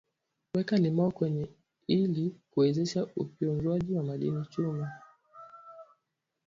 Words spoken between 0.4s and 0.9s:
weka